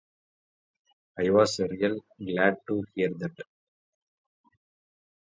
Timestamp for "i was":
1.19-1.59